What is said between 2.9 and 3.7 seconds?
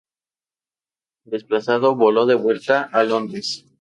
a Londres.